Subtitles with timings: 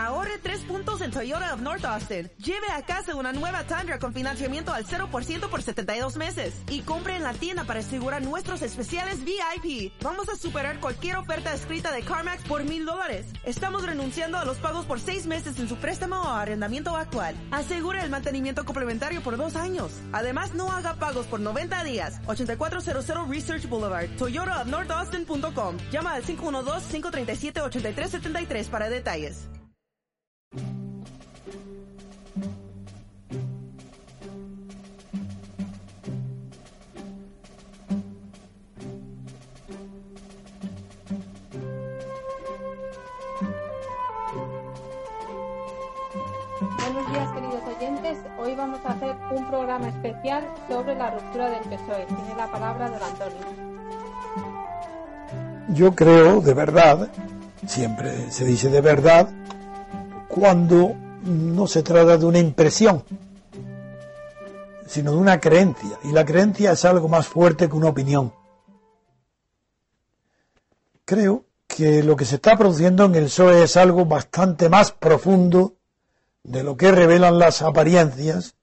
[0.00, 2.30] Ahorre tres puntos en Toyota of North Austin.
[2.38, 6.54] Lleve a casa una nueva Tundra con financiamiento al 0% por 72 meses.
[6.70, 9.92] Y compre en la tienda para asegurar nuestros especiales VIP.
[10.02, 13.26] Vamos a superar cualquier oferta escrita de CarMax por mil dólares.
[13.44, 17.34] Estamos renunciando a los pagos por seis meses en su préstamo o arrendamiento actual.
[17.50, 19.92] Asegure el mantenimiento complementario por dos años.
[20.12, 22.22] Además, no haga pagos por 90 días.
[22.24, 25.76] 8400 Research Boulevard, Toyota of North Austin.com.
[25.92, 29.50] Llama al 512-537-8373 para detalles.
[48.38, 52.04] Hoy vamos a hacer un programa especial sobre la ruptura del PSOE.
[52.04, 53.38] Tiene la palabra don Antonio.
[55.70, 57.08] Yo creo, de verdad,
[57.66, 59.30] siempre se dice de verdad,
[60.28, 63.02] cuando no se trata de una impresión,
[64.86, 65.98] sino de una creencia.
[66.04, 68.34] Y la creencia es algo más fuerte que una opinión.
[71.06, 75.79] Creo que lo que se está produciendo en el PSOE es algo bastante más profundo
[76.42, 78.54] de lo que revelan las apariencias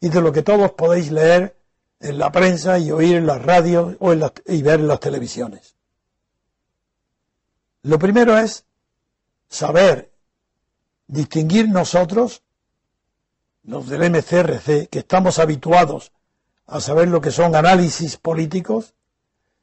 [0.00, 1.56] y de lo que todos podéis leer
[2.00, 5.74] en la prensa y oír en las radios o en y ver en las televisiones.
[7.82, 8.64] Lo primero es
[9.48, 10.12] saber
[11.06, 12.42] distinguir nosotros,
[13.62, 16.12] los del MCRC, que estamos habituados
[16.66, 18.94] a saber lo que son análisis políticos,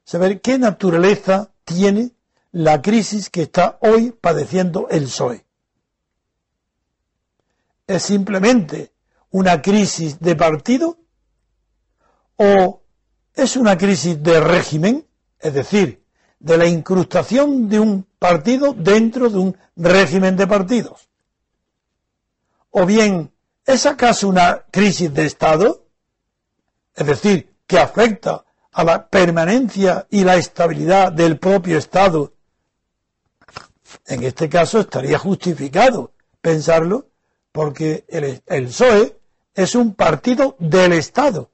[0.03, 2.11] saber qué naturaleza tiene
[2.51, 5.45] la crisis que está hoy padeciendo el PSOE.
[7.91, 8.93] ¿Es simplemente
[9.31, 10.97] una crisis de partido?
[12.37, 12.81] ¿O
[13.33, 15.05] es una crisis de régimen?
[15.37, 16.01] Es decir,
[16.39, 21.09] de la incrustación de un partido dentro de un régimen de partidos.
[22.69, 23.33] ¿O bien
[23.65, 25.85] es acaso una crisis de Estado?
[26.95, 32.31] Es decir, que afecta a la permanencia y la estabilidad del propio Estado.
[34.05, 37.10] En este caso estaría justificado pensarlo
[37.51, 39.17] porque el, el PSOE
[39.55, 41.51] es un partido del Estado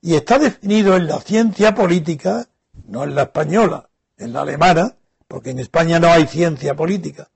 [0.00, 2.48] y está definido en la ciencia política,
[2.86, 7.28] no en la española, en la alemana, porque en España no hay ciencia política.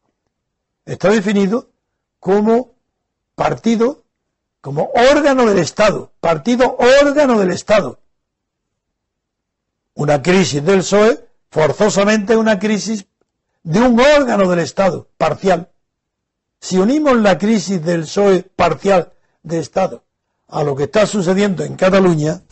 [0.84, 1.70] Está definido
[2.18, 2.74] como
[3.34, 4.04] partido,
[4.60, 8.00] como órgano del Estado, partido órgano del Estado.
[9.94, 13.06] Una crisis del PSOE, forzosamente una crisis
[13.62, 15.70] de un órgano del Estado, parcial.
[16.60, 19.12] Si unimos la crisis del PSOE parcial
[19.42, 20.04] de Estado
[20.48, 22.42] a lo que está sucediendo en Cataluña,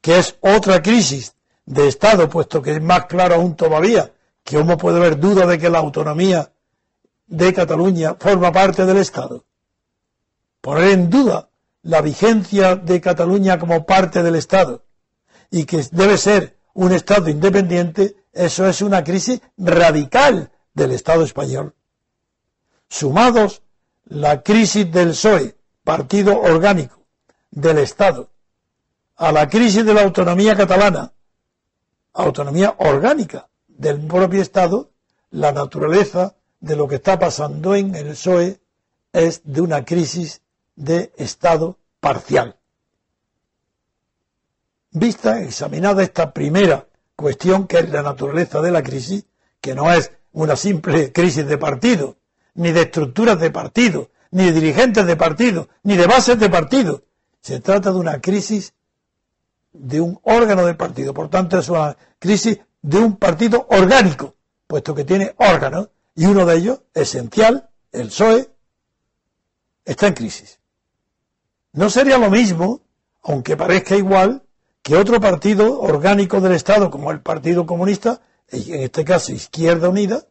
[0.00, 1.34] que es otra crisis
[1.66, 4.12] de Estado, puesto que es más claro aún todavía
[4.44, 6.52] que uno puede haber duda de que la autonomía
[7.26, 9.44] de Cataluña forma parte del Estado.
[10.60, 11.50] Poner en duda
[11.82, 14.84] la vigencia de Cataluña como parte del Estado
[15.50, 21.74] y que debe ser un Estado independiente, eso es una crisis radical del Estado español
[22.88, 23.62] sumados
[24.06, 27.04] la crisis del PSOE, partido orgánico
[27.50, 28.30] del Estado,
[29.16, 31.12] a la crisis de la autonomía catalana,
[32.14, 34.90] autonomía orgánica del propio Estado,
[35.30, 38.60] la naturaleza de lo que está pasando en el PSOE
[39.12, 40.42] es de una crisis
[40.76, 42.56] de Estado parcial.
[44.90, 49.26] Vista, examinada esta primera cuestión, que es la naturaleza de la crisis,
[49.60, 52.16] que no es una simple crisis de partido,
[52.58, 57.04] ni de estructuras de partido, ni de dirigentes de partido, ni de bases de partido.
[57.40, 58.74] Se trata de una crisis
[59.72, 61.14] de un órgano del partido.
[61.14, 64.34] Por tanto, es una crisis de un partido orgánico,
[64.66, 68.50] puesto que tiene órganos, y uno de ellos, esencial, el PSOE,
[69.84, 70.58] está en crisis.
[71.72, 72.80] No sería lo mismo,
[73.22, 74.42] aunque parezca igual,
[74.82, 80.26] que otro partido orgánico del Estado, como el Partido Comunista, en este caso Izquierda Unida,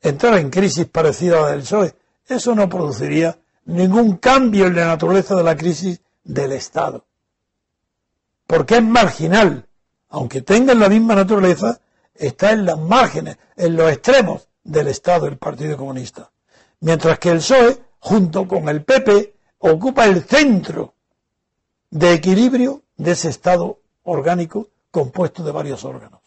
[0.00, 1.94] entrar en crisis parecida a la del PSOE.
[2.26, 7.04] Eso no produciría ningún cambio en la naturaleza de la crisis del Estado.
[8.46, 9.66] Porque es marginal.
[10.08, 11.80] Aunque tenga la misma naturaleza,
[12.14, 16.30] está en las márgenes, en los extremos del Estado el Partido Comunista.
[16.80, 20.94] Mientras que el PSOE, junto con el PP, ocupa el centro
[21.90, 26.20] de equilibrio de ese Estado orgánico compuesto de varios órganos.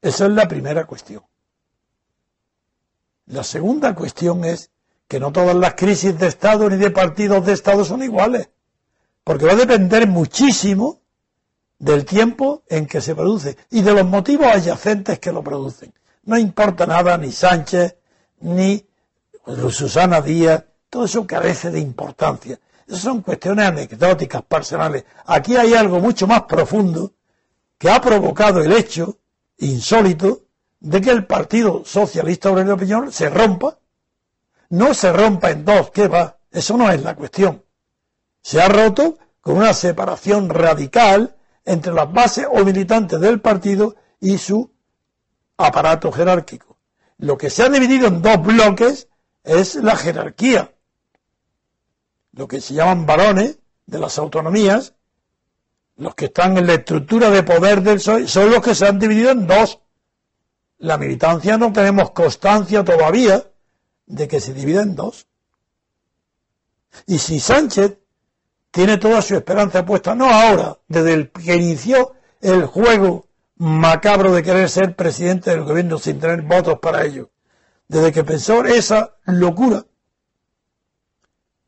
[0.00, 1.22] Esa es la primera cuestión.
[3.26, 4.70] La segunda cuestión es
[5.08, 8.50] que no todas las crisis de Estado ni de partidos de Estado son iguales,
[9.24, 11.00] porque va a depender muchísimo
[11.78, 15.92] del tiempo en que se produce y de los motivos adyacentes que lo producen.
[16.22, 17.96] No importa nada ni Sánchez,
[18.40, 18.86] ni
[19.70, 22.58] Susana Díaz, todo eso carece de importancia.
[22.86, 25.04] Esas son cuestiones anecdóticas, personales.
[25.26, 27.12] Aquí hay algo mucho más profundo
[27.76, 29.18] que ha provocado el hecho
[29.58, 30.45] insólito
[30.80, 33.78] de que el Partido Socialista Obrero Español se rompa.
[34.68, 36.38] No se rompa en dos, ¿qué va?
[36.50, 37.64] Eso no es la cuestión.
[38.42, 44.38] Se ha roto con una separación radical entre las bases o militantes del partido y
[44.38, 44.72] su
[45.56, 46.78] aparato jerárquico.
[47.18, 49.08] Lo que se ha dividido en dos bloques
[49.44, 50.72] es la jerarquía.
[52.32, 54.94] Lo que se llaman varones de las autonomías,
[55.96, 58.98] los que están en la estructura de poder del PSOE, son los que se han
[58.98, 59.80] dividido en dos.
[60.78, 63.42] La militancia no tenemos constancia todavía
[64.06, 65.26] de que se divida en dos.
[67.06, 67.98] Y si Sánchez
[68.70, 73.26] tiene toda su esperanza puesta, no ahora, desde el que inició el juego
[73.56, 77.30] macabro de querer ser presidente del gobierno sin tener votos para ello,
[77.88, 79.84] desde que pensó esa locura,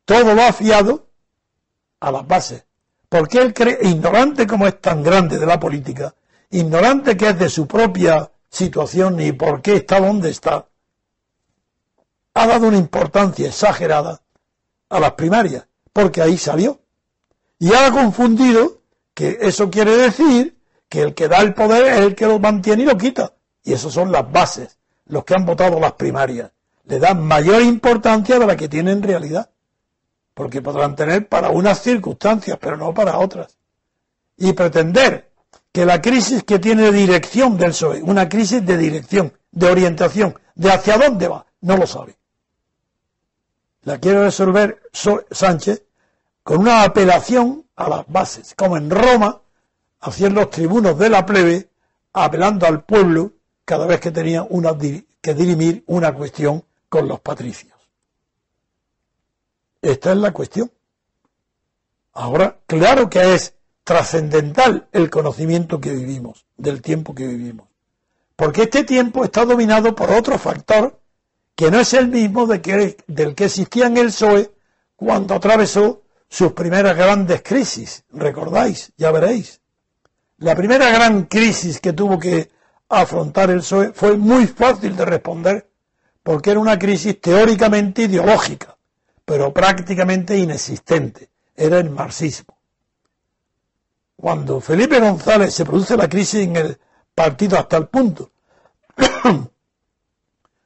[0.05, 1.07] todo va fiado
[1.99, 2.65] a las bases.
[3.09, 6.13] Porque él cree, ignorante como es tan grande de la política,
[6.51, 10.67] ignorante que es de su propia situación y por qué está donde está,
[12.33, 14.21] ha dado una importancia exagerada
[14.89, 16.79] a las primarias, porque ahí salió.
[17.59, 18.81] Y ha confundido
[19.13, 20.57] que eso quiere decir
[20.87, 23.33] que el que da el poder es el que lo mantiene y lo quita.
[23.63, 26.51] Y esas son las bases, los que han votado las primarias.
[26.85, 29.51] Le dan mayor importancia de la que tienen en realidad.
[30.33, 33.57] Porque podrán tener para unas circunstancias, pero no para otras.
[34.37, 35.28] Y pretender
[35.71, 40.71] que la crisis que tiene dirección del PSOE, una crisis de dirección, de orientación, de
[40.71, 42.17] hacia dónde va, no lo sabe.
[43.83, 45.83] La quiere resolver Sánchez
[46.43, 49.41] con una apelación a las bases, como en Roma
[50.01, 51.69] hacían los tribunos de la plebe,
[52.13, 53.33] apelando al pueblo
[53.65, 57.73] cada vez que tenía una, que dirimir una cuestión con los patricios.
[59.81, 60.71] Esta es la cuestión.
[62.13, 63.53] Ahora, claro que es
[63.89, 67.69] trascendental el conocimiento que vivimos, del tiempo que vivimos.
[68.35, 71.01] Porque este tiempo está dominado por otro factor
[71.55, 74.51] que no es el mismo del que existía en el PSOE
[74.95, 78.03] cuando atravesó sus primeras grandes crisis.
[78.11, 78.93] ¿Recordáis?
[78.95, 79.59] Ya veréis.
[80.37, 82.51] La primera gran crisis que tuvo que
[82.89, 85.67] afrontar el PSOE fue muy fácil de responder
[86.21, 88.77] porque era una crisis teóricamente ideológica,
[89.25, 91.31] pero prácticamente inexistente.
[91.55, 92.58] Era el marxismo.
[94.19, 96.77] Cuando Felipe González se produce la crisis en el
[97.15, 98.31] partido hasta el punto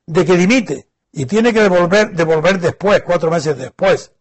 [0.08, 4.12] de que dimite y tiene que devolver, devolver después, cuatro meses después,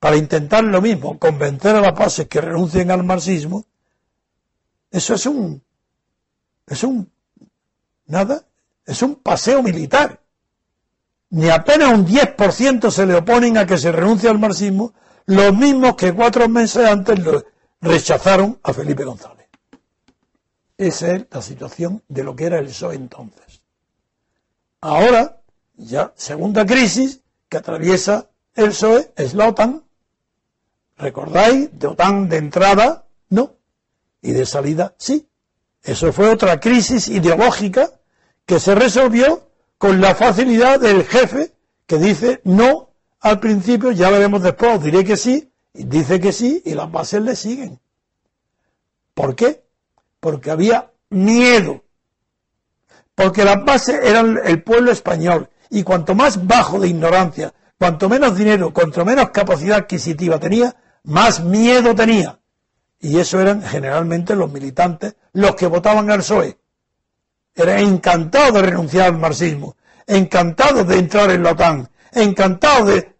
[0.00, 3.64] para intentar lo mismo, convencer a las bases que renuncien al marxismo,
[4.90, 5.62] eso es un,
[6.66, 7.08] es un,
[8.06, 8.44] nada,
[8.84, 10.20] es un paseo militar.
[11.30, 14.94] Ni apenas un 10% se le oponen a que se renuncie al marxismo,
[15.26, 17.53] los mismos que cuatro meses antes lo
[17.84, 19.48] rechazaron a Felipe González.
[20.76, 23.62] Esa es la situación de lo que era el PSOE entonces.
[24.80, 25.40] Ahora,
[25.76, 29.84] ya segunda crisis que atraviesa el PSOE es la OTAN,
[30.96, 31.70] ¿Recordáis?
[31.72, 33.56] De OTAN de entrada, no.
[34.22, 35.28] Y de salida, sí.
[35.82, 37.90] Eso fue otra crisis ideológica
[38.46, 41.52] que se resolvió con la facilidad del jefe
[41.86, 46.74] que dice no al principio, ya veremos después, diré que sí, dice que sí, y
[46.74, 47.80] las bases le siguen.
[49.12, 49.64] ¿Por qué?
[50.20, 51.82] Porque había miedo.
[53.14, 58.36] Porque las bases eran el pueblo español, y cuanto más bajo de ignorancia, cuanto menos
[58.36, 62.38] dinero, cuanto menos capacidad adquisitiva tenía, más miedo tenía.
[63.00, 66.58] Y eso eran generalmente los militantes, los que votaban al PSOE.
[67.54, 69.76] Era encantado de renunciar al marxismo,
[70.06, 73.13] encantado de entrar en la OTAN, encantado de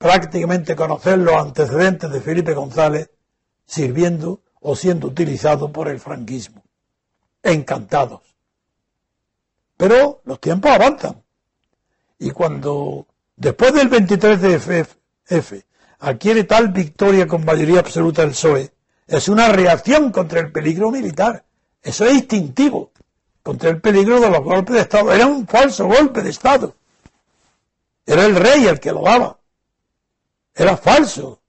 [0.00, 3.10] prácticamente conocer los antecedentes de Felipe González
[3.66, 6.64] sirviendo o siendo utilizado por el franquismo.
[7.42, 8.22] Encantados.
[9.76, 11.22] Pero los tiempos avanzan.
[12.18, 14.54] Y cuando, después del 23 de
[15.28, 15.66] F,
[15.98, 18.72] adquiere tal victoria con mayoría absoluta del PSOE,
[19.06, 21.44] es una reacción contra el peligro militar.
[21.82, 22.90] Eso es instintivo.
[23.42, 25.12] Contra el peligro de los golpes de Estado.
[25.12, 26.74] Era un falso golpe de Estado.
[28.06, 29.39] Era el rey el que lo daba.
[30.60, 31.40] Era falso.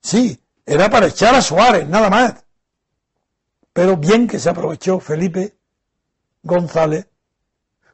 [0.00, 2.44] Sí, era para echar a Suárez, nada más.
[3.72, 5.56] Pero bien que se aprovechó Felipe
[6.42, 7.06] González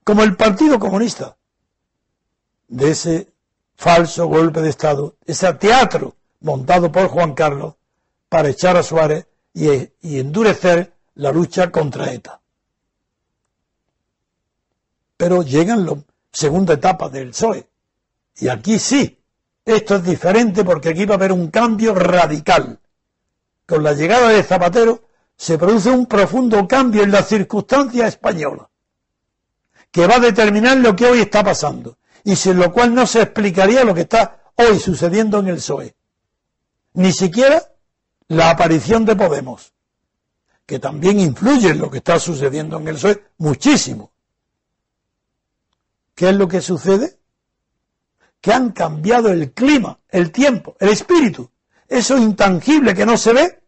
[0.05, 1.37] como el Partido Comunista
[2.69, 3.35] de ese
[3.77, 7.75] falso golpe de Estado, ese teatro montado por Juan Carlos
[8.31, 12.41] para echar a Suárez y, endurecer la lucha contra ETA.
[15.19, 15.99] Pero llegan los,
[16.33, 17.69] segunda etapa del PSOE.
[18.37, 19.18] Y aquí sí,
[19.69, 22.81] esto es diferente porque aquí va a haber un cambio radical.
[23.67, 25.05] Con la llegada de Zapatero
[25.37, 28.71] se produce un profundo cambio en la circunstancia española,
[29.91, 33.23] que va a determinar lo que hoy está pasando, y sin lo cual no se
[33.23, 35.95] explicaría lo que está hoy sucediendo en el PSOE.
[36.95, 37.63] Ni siquiera
[38.29, 39.75] la aparición de Podemos,
[40.65, 44.13] que también influye en lo que está sucediendo en el PSOE muchísimo.
[46.15, 47.18] ¿Qué es lo que sucede?
[48.41, 51.51] Que han cambiado el clima, el tiempo, el espíritu.
[51.89, 53.63] Eso intangible que no se ve,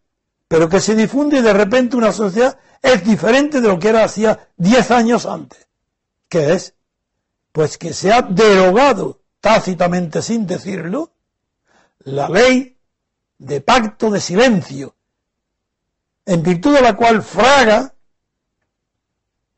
[0.47, 4.05] pero que se difunde y de repente una sociedad es diferente de lo que era
[4.05, 5.67] hacía diez años antes.
[6.29, 6.75] ¿Qué es?
[7.53, 11.12] Pues que se ha derogado tácitamente sin decirlo
[12.00, 12.77] la ley
[13.39, 14.95] de pacto de silencio,
[16.27, 17.95] en virtud de la cual Fraga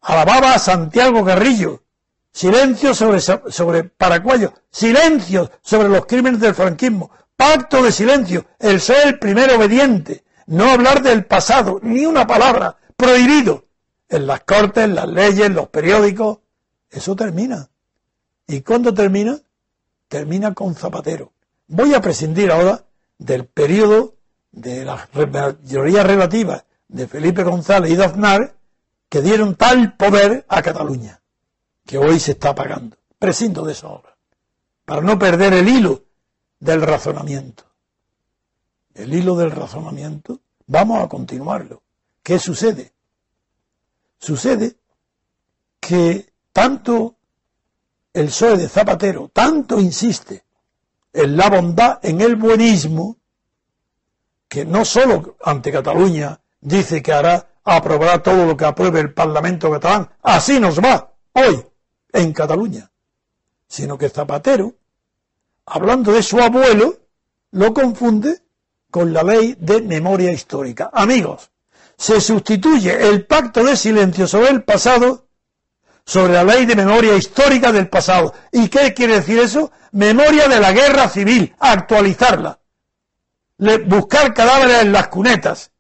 [0.01, 1.82] alababa a Santiago Garrillo,
[2.33, 9.09] silencio sobre, sobre Paracuello, silencio sobre los crímenes del franquismo, pacto de silencio, el ser
[9.09, 13.67] el primero obediente, no hablar del pasado, ni una palabra, prohibido,
[14.09, 16.39] en las cortes, en las leyes, en los periódicos,
[16.91, 17.69] eso termina.
[18.47, 19.39] ¿Y cuándo termina?
[20.09, 21.33] Termina con Zapatero.
[21.67, 22.85] Voy a prescindir ahora
[23.19, 24.17] del periodo
[24.51, 28.55] de la mayoría relativa de Felipe González y Aznar
[29.09, 31.22] que dieron tal poder a Cataluña,
[31.87, 32.97] que hoy se está apagando.
[33.19, 34.17] Prescindo de eso ahora,
[34.85, 36.05] para no perder el hilo
[36.59, 37.65] del razonamiento.
[38.95, 41.83] El hilo del razonamiento, vamos a continuarlo.
[42.23, 42.93] ¿Qué sucede?
[44.19, 44.77] Sucede
[45.81, 47.17] que tanto
[48.13, 50.45] el PSOE de Zapatero, tanto insiste
[51.13, 53.17] en la bondad, en el buenismo,
[54.49, 59.71] que no solo ante Cataluña dice que hará, aprobará todo lo que apruebe el Parlamento
[59.71, 61.67] catalán, así nos va hoy
[62.13, 62.91] en Cataluña,
[63.69, 64.75] sino que Zapatero,
[65.67, 66.99] hablando de su abuelo,
[67.53, 68.43] lo confunde
[68.91, 70.91] con la ley de memoria histórica.
[70.93, 71.51] Amigos,
[71.97, 75.27] se sustituye el pacto de silencio sobre el pasado
[76.05, 78.35] sobre la ley de memoria histórica del pasado.
[78.51, 79.71] ¿Y qué quiere decir eso?
[79.93, 82.59] Memoria de la guerra civil, actualizarla.
[83.87, 85.71] buscar cadáveres en las cunetas,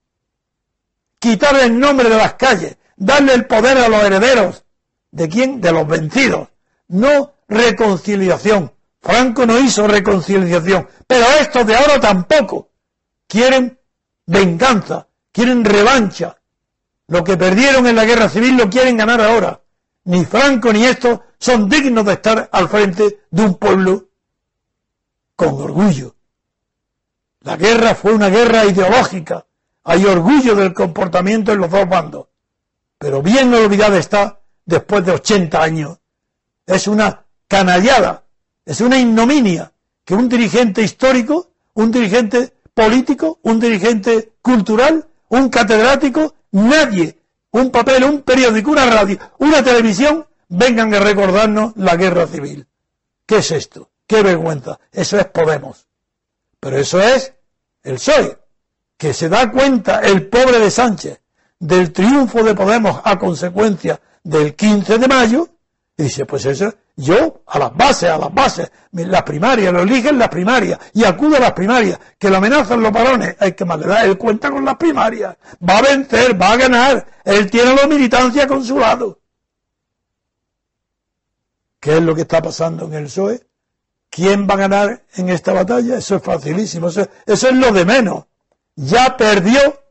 [1.18, 4.61] quitar el nombre de las calles, darle el poder a los herederos.
[5.12, 5.60] ¿De quién?
[5.60, 6.48] De los vencidos.
[6.88, 8.72] No reconciliación.
[9.00, 12.70] Franco no hizo reconciliación, pero estos de ahora tampoco.
[13.26, 13.78] Quieren
[14.26, 16.36] venganza, quieren revancha.
[17.06, 19.62] Lo que perdieron en la guerra civil lo quieren ganar ahora
[20.04, 24.08] ni Franco ni esto son dignos de estar al frente de un pueblo
[25.36, 26.14] con orgullo.
[27.40, 29.46] La guerra fue una guerra ideológica.
[29.84, 32.28] Hay orgullo del comportamiento en los dos bandos.
[32.98, 35.98] Pero bien olvidada está después de 80 años.
[36.66, 38.24] Es una canallada,
[38.64, 39.72] es una ignominia
[40.04, 48.04] que un dirigente histórico, un dirigente político, un dirigente cultural, un catedrático, nadie un papel,
[48.04, 52.66] un periódico, una radio, una televisión, vengan a recordarnos la guerra civil.
[53.26, 53.90] ¿Qué es esto?
[54.06, 54.80] ¡Qué vergüenza!
[54.90, 55.86] Eso es Podemos.
[56.58, 57.34] Pero eso es
[57.82, 58.38] el PSOE,
[58.96, 61.20] que se da cuenta el pobre de Sánchez
[61.58, 65.48] del triunfo de Podemos a consecuencia del 15 de mayo,
[65.96, 70.18] y dice, pues eso, yo a las bases, a las bases, las primarias, lo eligen
[70.18, 73.80] las primarias, y acude a las primarias, que lo amenazan los varones, hay que más
[74.04, 75.36] él cuenta con las primarias,
[75.68, 79.18] va a vencer, va a ganar, él tiene la militancia con su lado.
[81.80, 83.44] ¿Qué es lo que está pasando en el PSOE?
[84.08, 85.96] ¿Quién va a ganar en esta batalla?
[85.96, 88.26] Eso es facilísimo, eso es lo de menos.
[88.76, 89.81] Ya perdió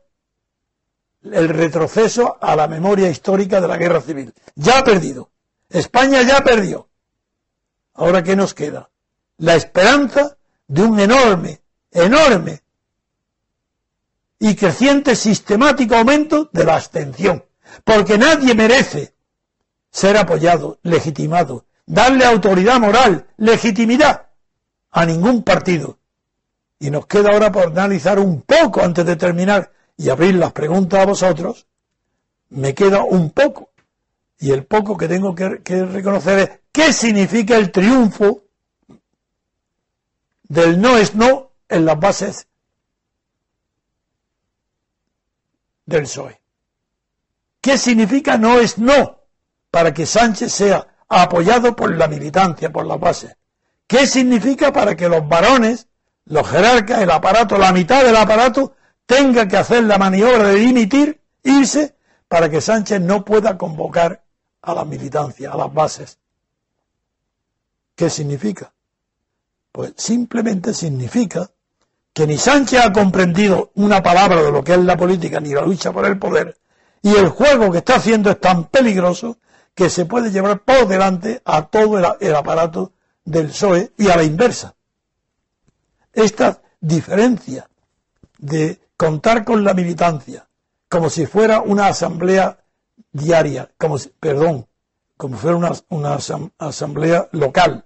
[1.24, 4.32] el retroceso a la memoria histórica de la guerra civil.
[4.54, 5.30] Ya ha perdido.
[5.68, 6.88] España ya perdió.
[7.94, 8.90] Ahora, ¿qué nos queda?
[9.38, 10.36] La esperanza
[10.66, 11.60] de un enorme,
[11.90, 12.62] enorme
[14.38, 17.44] y creciente sistemático aumento de la abstención.
[17.84, 19.14] Porque nadie merece
[19.90, 24.28] ser apoyado, legitimado, darle autoridad moral, legitimidad
[24.90, 25.98] a ningún partido.
[26.78, 31.00] Y nos queda ahora por analizar un poco antes de terminar y abrir las preguntas
[31.00, 31.66] a vosotros.
[32.50, 33.72] Me queda un poco
[34.42, 38.42] y el poco que tengo que, reconocer es qué significa el triunfo
[40.42, 42.48] del no es no en las bases
[45.86, 46.40] del PSOE.
[47.60, 49.20] ¿Qué significa no es no
[49.70, 53.36] para que Sánchez sea apoyado por la militancia, por las bases?
[53.86, 55.86] ¿Qué significa para que los varones,
[56.24, 58.74] los jerarcas, el aparato, la mitad del aparato,
[59.06, 61.96] tenga que hacer la maniobra de dimitir, irse,
[62.28, 64.24] para que Sánchez no pueda convocar
[64.62, 66.18] a la militancia, a las bases.
[67.94, 68.72] ¿Qué significa?
[69.70, 71.50] Pues simplemente significa
[72.12, 75.62] que ni Sánchez ha comprendido una palabra de lo que es la política ni la
[75.62, 76.58] lucha por el poder,
[77.02, 79.38] y el juego que está haciendo es tan peligroso
[79.74, 82.92] que se puede llevar por delante a todo el, aparato
[83.24, 84.74] del PSOE y a la inversa.
[86.12, 87.68] Esta diferencia
[88.38, 90.46] de contar con la militancia
[90.88, 92.58] como si fuera una asamblea
[93.10, 94.68] diaria, como si, perdón,
[95.16, 96.18] como fuera una, una
[96.58, 97.84] asamblea local,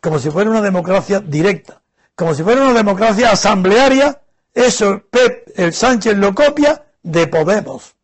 [0.00, 1.82] como si fuera una democracia directa,
[2.14, 7.96] como si fuera una democracia asamblearia, eso Pep, el Sánchez lo copia de Podemos.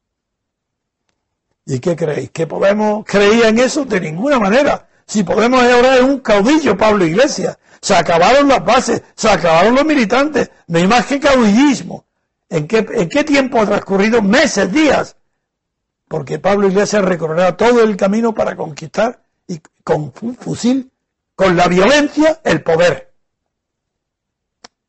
[1.66, 2.32] ¿Y qué creéis?
[2.32, 3.84] ¿Que Podemos creía en eso?
[3.84, 4.88] De ninguna manera.
[5.06, 7.58] Si Podemos ahora es un caudillo, Pablo Iglesias.
[7.80, 10.50] Se acabaron las bases, se acabaron los militantes.
[10.66, 12.06] No hay más que caudillismo.
[12.50, 14.20] ¿En qué, ¿En qué tiempo ha transcurrido?
[14.20, 15.16] Meses, días.
[16.08, 20.90] Porque Pablo Iglesias recorrerá todo el camino para conquistar y con fusil,
[21.36, 23.14] con la violencia, el poder.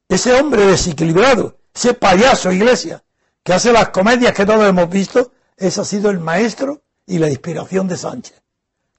[0.10, 3.03] Ese hombre desequilibrado, ese payaso Iglesias,
[3.44, 7.30] que hace las comedias que todos hemos visto, ese ha sido el maestro y la
[7.30, 8.41] inspiración de Sánchez.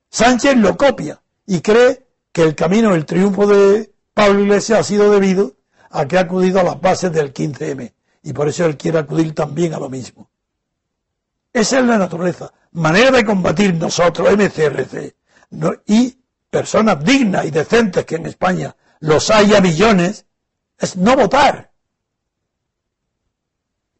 [0.08, 5.10] Sánchez lo copia y cree que el camino del triunfo de Pablo Iglesias ha sido
[5.10, 5.56] debido
[5.90, 7.92] a que ha acudido a las bases del 15M
[8.22, 10.30] y por eso él quiere acudir también a lo mismo.
[11.52, 12.52] Esa es la naturaleza.
[12.72, 15.14] Manera de combatir nosotros, MCRC,
[15.86, 20.26] y personas dignas y decentes que en España los hay a millones,
[20.78, 21.70] es no votar.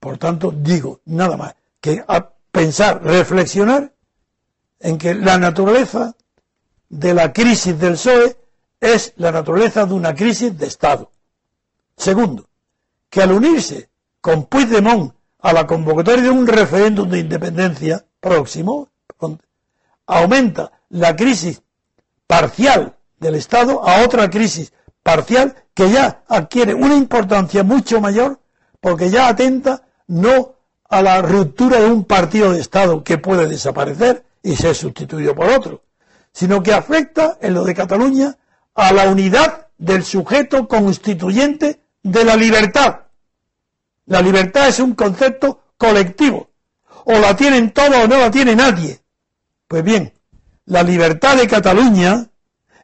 [0.01, 3.93] Por tanto, digo nada más que a pensar, reflexionar
[4.81, 6.15] en que la naturaleza
[6.89, 8.37] de la crisis del PSOE
[8.81, 11.11] es la naturaleza de una crisis de Estado.
[11.97, 12.49] Segundo,
[13.09, 13.92] que al unirse
[14.23, 18.89] con Puigdemont a la convocatoria de un referéndum de independencia próximo,
[20.07, 21.63] aumenta la crisis
[22.27, 28.41] parcial del Estado a otra crisis parcial que ya adquiere una importancia mucho mayor
[28.81, 30.55] porque ya atenta no
[30.89, 35.49] a la ruptura de un partido de Estado que puede desaparecer y ser sustituido por
[35.49, 35.83] otro,
[36.33, 38.37] sino que afecta en lo de Cataluña
[38.75, 43.02] a la unidad del sujeto constituyente de la libertad.
[44.07, 46.51] La libertad es un concepto colectivo.
[47.05, 49.01] O la tienen todos o no la tiene nadie.
[49.67, 50.13] Pues bien,
[50.67, 52.29] la libertad de Cataluña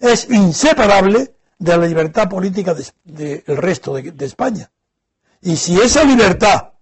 [0.01, 4.71] es inseparable de la libertad política del resto de, España.
[5.43, 6.73] Y si esa libertad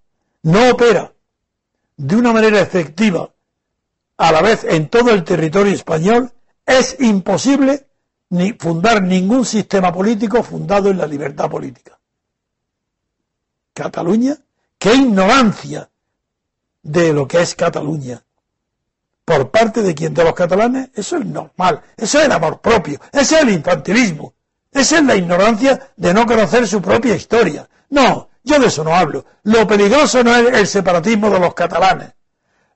[0.42, 1.12] no opera
[1.96, 3.30] de una manera efectiva
[4.18, 6.32] a la vez en todo el territorio español,
[6.64, 7.86] es imposible
[8.58, 11.95] fundar ningún sistema político fundado en la libertad política.
[13.76, 14.38] Cataluña,
[14.78, 15.90] qué ignorancia
[16.82, 18.22] de lo que es Cataluña
[19.26, 23.00] por parte de quien de los catalanes, eso es normal, eso es el amor propio,
[23.12, 24.34] ese es el infantilismo,
[24.70, 27.68] esa es la ignorancia de no conocer su propia historia.
[27.90, 29.24] No, yo de eso no hablo.
[29.42, 32.12] Lo peligroso no es el separatismo de los catalanes.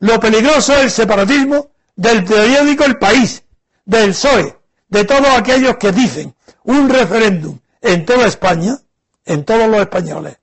[0.00, 3.44] Lo peligroso es el separatismo del periódico El País,
[3.84, 4.58] del PSOE,
[4.88, 6.34] de todos aquellos que dicen
[6.64, 8.76] un referéndum en toda España,
[9.24, 10.39] en todos los españoles,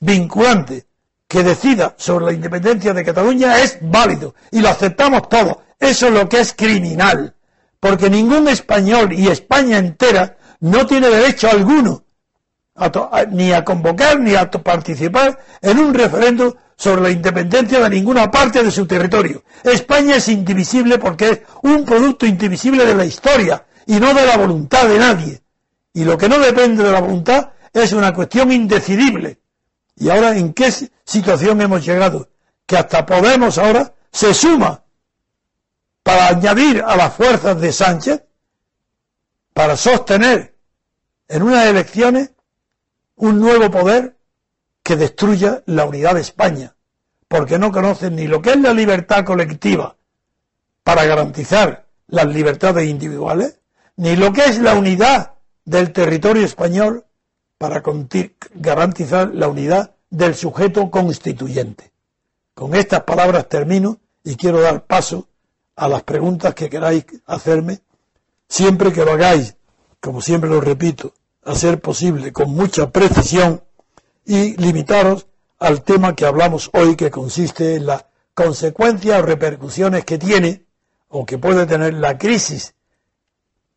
[0.00, 0.86] vinculante,
[1.28, 5.58] que decida sobre la independencia de Cataluña es válido y lo aceptamos todos.
[5.78, 7.34] Eso es lo que es criminal,
[7.80, 12.06] porque ningún español y España entera no tiene derecho alguno
[13.30, 18.62] ni a convocar ni a participar en un referéndum sobre la independencia de ninguna parte
[18.62, 19.42] de su territorio.
[19.64, 24.36] España es indivisible porque es un producto indivisible de la historia y no de la
[24.36, 25.40] voluntad de nadie.
[25.94, 29.38] Y lo que no depende de la voluntad es una cuestión indecidible.
[29.96, 30.70] Y ahora, ¿en qué
[31.04, 32.28] situación hemos llegado?
[32.66, 34.84] Que hasta Podemos ahora se suma
[36.02, 38.22] para añadir a las fuerzas de Sánchez
[39.52, 40.54] para sostener
[41.28, 42.30] en unas elecciones
[43.16, 44.16] un nuevo poder
[44.82, 46.76] que destruya la unidad de España,
[47.26, 49.96] porque no conocen ni lo que es la libertad colectiva
[50.84, 53.58] para garantizar las libertades individuales,
[53.96, 57.06] ni lo que es la unidad del territorio español
[57.58, 57.82] para
[58.54, 61.92] garantizar la unidad del sujeto constituyente.
[62.54, 65.28] Con estas palabras termino y quiero dar paso
[65.76, 67.80] a las preguntas que queráis hacerme,
[68.48, 69.56] siempre que lo hagáis,
[70.00, 71.14] como siempre lo repito,
[71.44, 73.62] a ser posible con mucha precisión
[74.24, 75.26] y limitaros
[75.58, 80.66] al tema que hablamos hoy, que consiste en las consecuencias o repercusiones que tiene
[81.08, 82.74] o que puede tener la crisis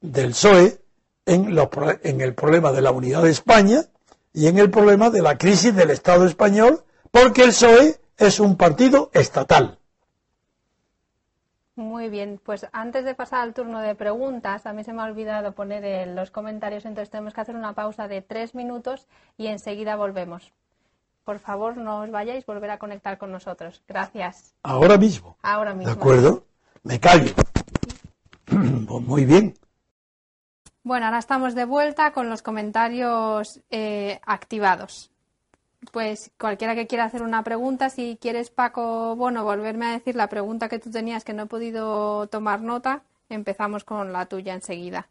[0.01, 0.78] del PSOE
[1.29, 1.57] en,
[2.03, 3.81] en el problema de la unidad de España
[4.33, 8.57] y en el problema de la crisis del Estado español, porque el PSOE es un
[8.57, 9.77] partido estatal.
[11.75, 15.05] Muy bien, pues antes de pasar al turno de preguntas, a mí se me ha
[15.05, 19.47] olvidado poner en los comentarios, entonces tenemos que hacer una pausa de tres minutos y
[19.47, 20.51] enseguida volvemos.
[21.23, 23.81] Por favor, no os vayáis, volver a conectar con nosotros.
[23.87, 24.55] Gracias.
[24.63, 25.37] Ahora mismo.
[25.41, 25.93] Ahora mismo.
[25.93, 26.43] ¿De acuerdo?
[26.83, 27.33] Me callo.
[28.87, 29.53] Pues muy bien.
[30.83, 35.11] Bueno, ahora estamos de vuelta con los comentarios eh, activados.
[35.91, 40.27] Pues cualquiera que quiera hacer una pregunta, si quieres, Paco, bueno, volverme a decir la
[40.29, 45.07] pregunta que tú tenías que no he podido tomar nota, empezamos con la tuya enseguida.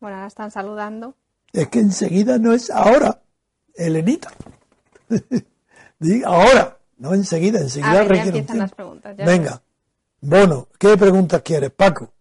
[0.00, 1.16] Bueno, ahora están saludando.
[1.52, 3.20] Es que enseguida no es ahora,
[3.74, 4.30] Elenita.
[6.24, 9.16] ahora, no enseguida, enseguida a ver, ya empiezan las preguntas.
[9.16, 9.60] Venga,
[10.20, 12.12] Bono, ¿qué preguntas quieres, Paco?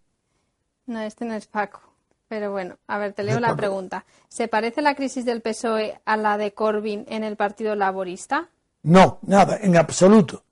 [0.85, 1.81] No, este no es Paco.
[2.27, 4.05] Pero bueno, a ver, te leo la pregunta.
[4.27, 8.49] ¿Se parece la crisis del PSOE a la de Corbyn en el Partido Laborista?
[8.83, 10.43] No, nada, en absoluto.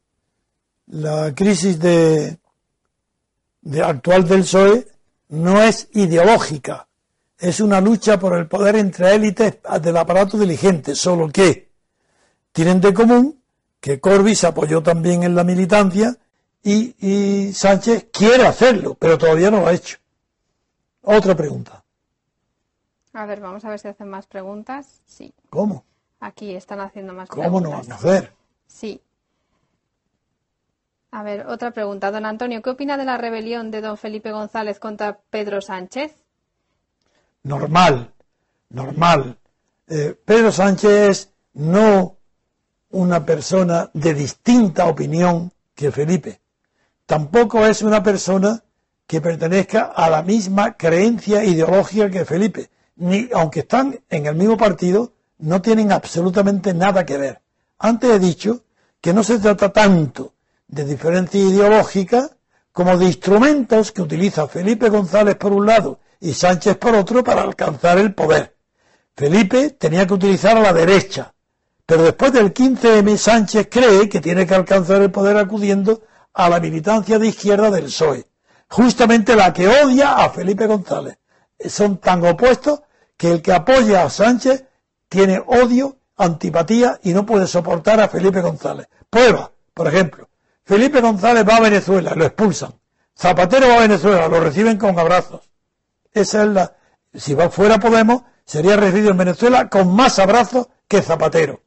[0.87, 2.37] La crisis de,
[3.61, 4.87] de actual del PSOE
[5.29, 6.87] no es ideológica,
[7.37, 11.69] es una lucha por el poder entre élites del aparato dirigente, solo que
[12.51, 13.41] tienen de común
[13.79, 16.17] que Corbyn se apoyó también en la militancia
[16.65, 19.97] y, y Sánchez quiere hacerlo, pero todavía no lo ha hecho.
[21.03, 21.83] Otra pregunta.
[23.13, 24.99] A ver, vamos a ver si hacen más preguntas.
[25.05, 25.31] Sí.
[25.51, 25.85] ¿Cómo?
[26.19, 27.51] Aquí están haciendo más preguntas.
[27.51, 28.33] ¿Cómo no van a hacer?
[28.65, 28.99] Sí.
[31.11, 32.09] A ver, otra pregunta.
[32.09, 36.15] Don Antonio, ¿qué opina de la rebelión de don Felipe González contra Pedro Sánchez?
[37.43, 38.11] Normal,
[38.69, 39.37] normal.
[39.87, 42.17] Eh, Pedro Sánchez es no
[42.89, 46.41] una persona de distinta opinión que Felipe.
[47.05, 48.63] Tampoco es una persona
[49.05, 52.69] que pertenezca a la misma creencia ideológica que Felipe.
[52.95, 57.41] Ni, aunque están en el mismo partido, no tienen absolutamente nada que ver.
[57.77, 58.63] Antes he dicho
[59.01, 60.33] que no se trata tanto
[60.67, 62.31] de diferencia ideológica
[62.71, 67.43] como de instrumentos que utiliza Felipe González por un lado y Sánchez por otro para
[67.43, 68.55] alcanzar el poder.
[69.15, 71.33] Felipe tenía que utilizar a la derecha,
[71.85, 76.01] pero después del 15M Sánchez cree que tiene que alcanzar el poder acudiendo
[76.35, 78.27] a la militancia de izquierda del PSOE
[78.69, 81.17] justamente la que odia a Felipe González.
[81.67, 82.81] Son tan opuestos
[83.17, 84.65] que el que apoya a Sánchez
[85.07, 88.87] tiene odio, antipatía y no puede soportar a Felipe González.
[89.09, 90.29] Prueba, por ejemplo,
[90.63, 92.73] Felipe González va a Venezuela, lo expulsan.
[93.17, 95.49] Zapatero va a Venezuela, lo reciben con abrazos.
[96.11, 96.75] Esa es la,
[97.13, 101.61] si va fuera Podemos, sería recibido en Venezuela con más abrazos que Zapatero.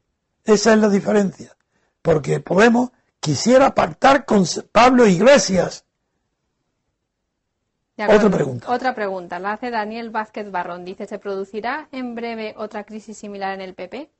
[0.45, 1.57] Esa es la diferencia.
[2.03, 5.85] Porque Podemos quisiera pactar con Pablo Iglesias
[8.07, 8.71] otra pregunta.
[8.71, 10.85] Otra pregunta, la hace Daniel Vázquez Barrón.
[10.85, 14.11] Dice, ¿se producirá en breve otra crisis similar en el PP?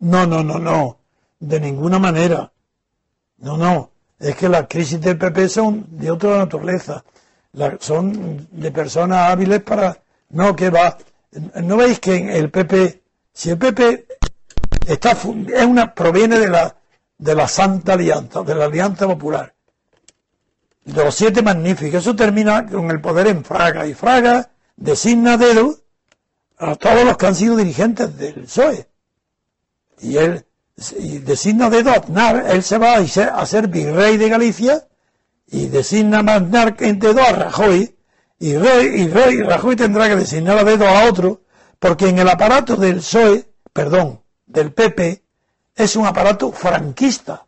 [0.00, 0.98] No, no, no, no.
[1.38, 2.52] De ninguna manera.
[3.38, 3.90] No, no.
[4.18, 7.02] Es que las crisis del PP son de otra naturaleza.
[7.78, 9.96] son de personas hábiles para...
[10.28, 10.98] No, que va.
[11.62, 14.06] ¿No veis que en el PP, si el PP
[14.86, 16.76] está, es una, proviene de la,
[17.20, 19.54] de la Santa Alianza, de la Alianza Popular
[20.84, 22.00] de los siete magníficos.
[22.00, 23.86] Eso termina con el poder en Fraga.
[23.86, 25.76] Y Fraga designa dedo
[26.58, 28.88] a todos los que han sido dirigentes del PSOE.
[30.00, 30.44] Y él
[30.98, 32.46] y designa dedo a Aznar.
[32.48, 34.88] Él se va a ser virrey de Galicia
[35.46, 37.96] y designa a Aznar en dedo a Rajoy.
[38.38, 41.42] Y, rey, y, rey, Rajoy tendrá que designar a dedo a otro,
[41.78, 45.22] porque en el aparato del PSOE, perdón, del PP,
[45.74, 47.46] es un aparato franquista.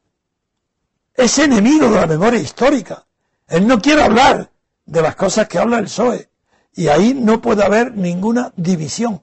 [1.14, 3.06] Es enemigo de la memoria histórica.
[3.48, 4.50] Él no quiere hablar
[4.87, 6.30] de las cosas que habla el PSOE.
[6.74, 9.22] Y ahí no puede haber ninguna división.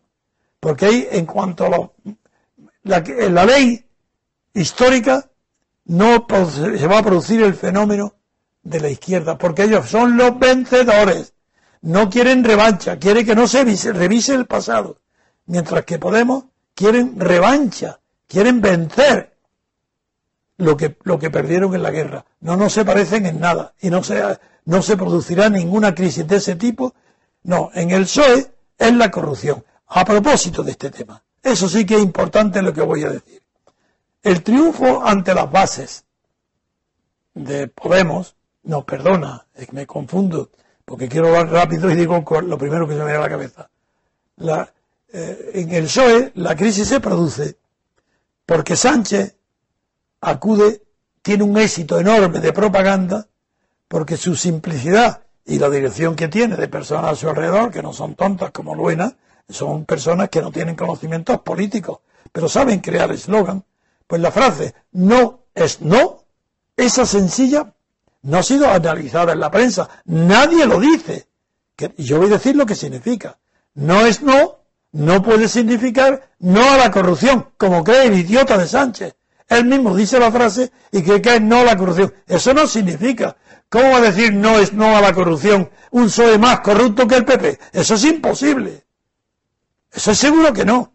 [0.59, 1.91] Porque ahí, en cuanto a
[2.83, 3.85] la, la ley
[4.53, 5.29] histórica,
[5.85, 8.13] no se va a producir el fenómeno
[8.61, 11.33] de la izquierda, porque ellos son los vencedores.
[11.81, 14.99] No quieren revancha, quieren que no se revise el pasado.
[15.45, 16.43] Mientras que Podemos
[16.75, 19.35] quieren revancha, quieren vencer
[20.57, 22.25] lo que, lo que perdieron en la guerra.
[22.39, 24.21] No, no se parecen en nada y no se,
[24.65, 26.93] no se producirá ninguna crisis de ese tipo.
[27.43, 29.65] No, en el PSOE es la corrupción.
[29.87, 33.41] A propósito de este tema, eso sí que es importante lo que voy a decir.
[34.21, 36.05] El triunfo ante las bases
[37.33, 40.51] de Podemos, no, perdona, me confundo,
[40.85, 43.69] porque quiero hablar rápido y digo lo primero que se me viene a la cabeza.
[45.11, 47.57] Eh, en el PSOE la crisis se produce
[48.49, 49.35] porque Sánchez
[50.21, 50.81] acude,
[51.21, 53.27] tiene un éxito enorme de propaganda,
[53.87, 57.93] porque su simplicidad y la dirección que tiene de personas a su alrededor, que no
[57.93, 59.15] son tontas como Luena,
[59.47, 61.99] son personas que no tienen conocimientos políticos,
[62.31, 63.63] pero saben crear eslogan,
[64.07, 66.23] Pues la frase no es no,
[66.75, 67.75] esa sencilla,
[68.23, 69.87] no ha sido analizada en la prensa.
[70.05, 71.27] Nadie lo dice.
[71.97, 73.37] y yo voy a decir lo que significa.
[73.75, 74.58] No es no,
[74.91, 79.15] no puede significar no a la corrupción, como cree el idiota de Sánchez.
[79.47, 82.13] Él mismo dice la frase y cree que es no a la corrupción.
[82.27, 83.35] Eso no significa.
[83.67, 87.15] ¿Cómo va a decir no es no a la corrupción un PSOE más corrupto que
[87.15, 87.59] el PP?
[87.73, 88.83] Eso es imposible.
[89.91, 90.93] Eso es seguro que no.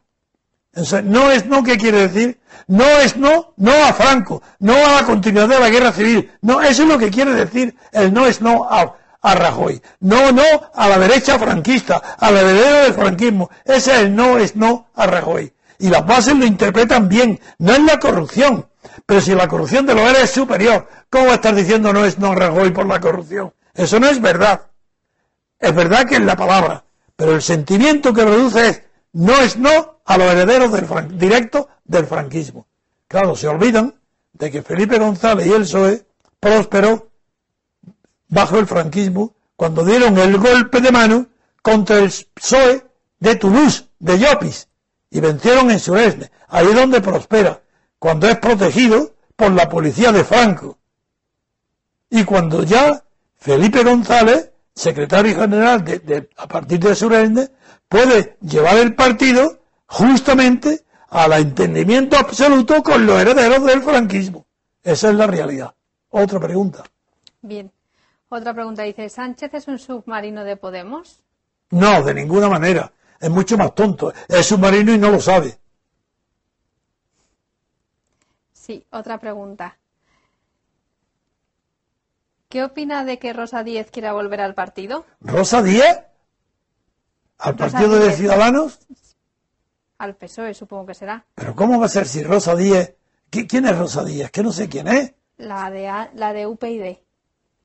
[1.05, 2.41] no es no, ¿qué quiere decir?
[2.67, 6.31] No es no, no a Franco, no a la continuidad de la guerra civil.
[6.41, 9.81] No, eso es lo que quiere decir el no es no a, a Rajoy.
[10.01, 10.43] No, no
[10.75, 13.51] a la derecha franquista, a la heredera del franquismo.
[13.65, 15.51] Ese es no es no a Rajoy.
[15.79, 17.41] Y las bases lo interpretan bien.
[17.59, 18.67] No es la corrupción.
[19.07, 22.33] Pero si la corrupción de los era es superior, ¿cómo estar diciendo no es no
[22.33, 23.55] a Rajoy por la corrupción?
[23.73, 24.67] Eso no es verdad.
[25.59, 26.85] Es verdad que es la palabra.
[27.17, 28.83] Pero el sentimiento que produce es
[29.15, 32.67] no es no a los herederos del directos del franquismo.
[33.09, 33.95] Claro, se olvidan
[34.35, 36.07] de que Felipe González y el PSOE
[36.39, 37.14] prosperó
[38.29, 41.27] bajo el franquismo cuando dieron el golpe de mano
[41.63, 42.85] contra el PSOE
[43.19, 44.69] de Toulouse, de Llopis,
[45.11, 46.31] y vencieron en Suresne.
[46.49, 47.63] Ahí donde prospera,
[47.99, 50.79] cuando es protegido por la policía de Franco.
[52.11, 53.03] Y cuando ya
[53.39, 57.51] Felipe González, secretario general de, a partir de Suresne,
[57.89, 64.47] puede llevar el partido justamente al entendimiento absoluto con los herederos del franquismo.
[64.83, 65.75] Esa es la realidad.
[66.11, 66.85] Otra pregunta.
[67.41, 67.71] Bien.
[68.35, 71.23] Otra pregunta dice, ¿Sánchez es un submarino de Podemos?
[71.71, 72.91] No, de ninguna manera.
[73.21, 74.13] Es mucho más tonto.
[74.27, 75.57] Es submarino y no lo sabe.
[78.53, 79.79] Sí, otra pregunta.
[82.49, 85.07] ¿Qué opina de que Rosa Díez quiera volver al partido?
[85.21, 86.01] ¿Rosa Díez?
[87.39, 88.81] ¿Al partido de Ciudadanos?
[89.99, 91.25] Al PSOE, supongo que será.
[91.37, 92.97] ¿Pero cómo va a ser si Rosa Díez...
[93.31, 94.33] ¿Quién es Rosa Díez?
[94.33, 95.15] Que no sé quién es.
[95.37, 97.04] La de, la de UPyD.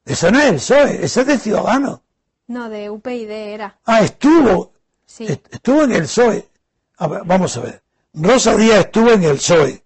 [0.10, 2.00] Eso no es el PSOE, eso es de Ciudadanos.
[2.48, 3.78] No, de UPyD era.
[3.86, 4.74] Ah, estuvo.
[5.06, 5.26] Sí.
[5.26, 6.50] Estuvo en el PSOE.
[6.98, 7.84] vamos a ver.
[8.16, 9.84] Rosa Díaz estuvo en el PSOE.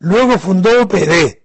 [0.00, 1.38] Luego fundó UPD.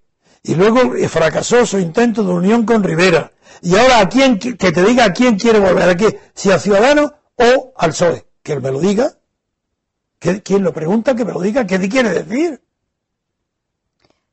[0.44, 3.32] Y luego fracasó su intento de unión con Rivera.
[3.62, 6.60] Y ahora a quién, que te diga a quién quiere volver, a qué, si a
[6.60, 8.28] Ciudadanos o al PSOE.
[8.44, 9.14] Que me lo diga.
[10.20, 11.66] Que, quien lo pregunta, que me lo diga.
[11.66, 12.62] ¿Qué quiere decir?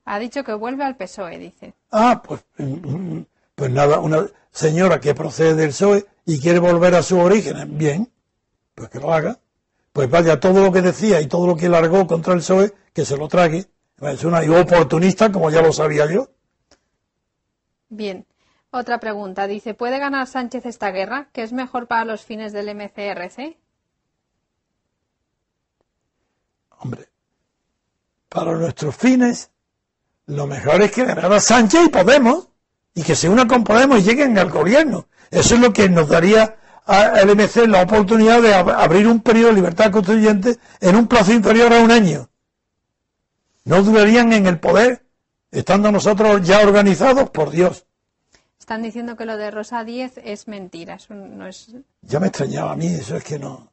[0.04, 1.74] Ha dicho que vuelve al PSOE, dice.
[1.92, 6.94] Ah, pues mm, mm, pues nada, una señora que procede del PSOE y quiere volver
[6.94, 8.10] a sus orígenes, bien,
[8.74, 9.38] pues que lo haga.
[9.92, 13.04] Pues vaya, todo lo que decía y todo lo que largó contra el PSOE, que
[13.04, 13.66] se lo trague.
[14.00, 16.28] Es una oportunista, como ya lo sabía yo.
[17.88, 18.26] Bien.
[18.70, 19.46] Otra pregunta.
[19.46, 21.28] Dice, ¿puede ganar Sánchez esta guerra?
[21.32, 23.56] ¿Qué es mejor para los fines del MCRC?
[26.80, 27.08] Hombre,
[28.28, 29.52] para nuestros fines,
[30.26, 32.48] lo mejor es que ganara Sánchez y Podemos
[32.94, 35.06] y que se una con Podemos y lleguen al gobierno.
[35.30, 39.54] Eso es lo que nos daría al MC la oportunidad de abrir un periodo de
[39.54, 42.28] libertad constituyente en un plazo inferior a un año.
[43.64, 45.04] No durarían en el poder,
[45.50, 47.86] estando nosotros ya organizados, por Dios.
[48.58, 51.74] Están diciendo que lo de Rosa 10 es mentira, no es...
[52.02, 53.72] Ya me extrañaba a mí, eso es que no...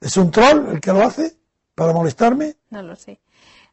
[0.00, 1.36] ¿Es un troll el que lo hace
[1.74, 2.56] para molestarme?
[2.70, 3.20] No lo sé.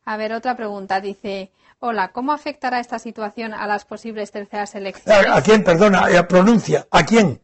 [0.05, 1.01] A ver, otra pregunta.
[1.01, 5.27] Dice, Hola, ¿cómo afectará esta situación a las posibles terceras elecciones?
[5.29, 5.63] ¿A, quién?
[5.63, 6.85] Perdona, eh, pronuncia.
[6.91, 7.41] ¿A quién?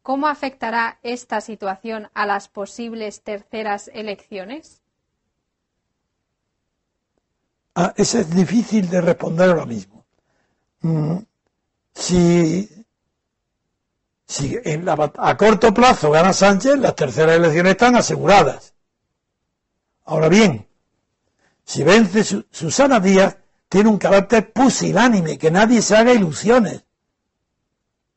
[0.00, 4.80] ¿Cómo afectará esta situación a las posibles terceras elecciones?
[7.74, 10.06] Ah, eso es difícil de responder ahora mismo.
[10.80, 11.18] Mm,
[11.92, 12.86] si,
[14.26, 18.72] si en a corto plazo gana Sánchez, las terceras elecciones están aseguradas.
[20.06, 20.66] Ahora bien,
[21.64, 23.36] si vence Susana Díaz,
[23.68, 26.82] tiene un carácter pusilánime, que nadie se haga ilusiones.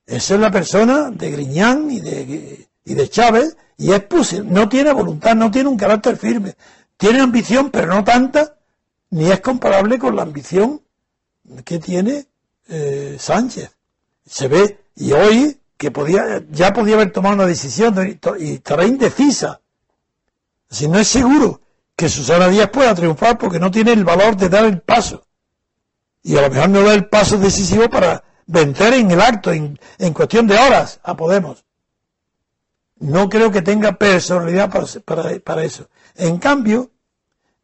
[0.05, 4.67] Esa es la persona de Griñán y de, y de Chávez, y es pusil, no
[4.67, 6.55] tiene voluntad, no tiene un carácter firme.
[6.97, 8.57] Tiene ambición, pero no tanta,
[9.11, 10.81] ni es comparable con la ambición
[11.63, 12.25] que tiene
[12.67, 13.71] eh, Sánchez.
[14.25, 19.61] Se ve, y hoy, que podía, ya podía haber tomado una decisión y estará indecisa.
[20.69, 21.61] Si no es seguro
[21.95, 25.25] que Susana Díaz pueda triunfar porque no tiene el valor de dar el paso
[26.23, 29.77] y a lo mejor no da el paso decisivo para vencer en el acto, en,
[30.13, 31.65] cuestión de horas, a Podemos.
[32.97, 34.69] No creo que tenga personalidad
[35.43, 35.89] para, eso.
[36.15, 36.91] En cambio,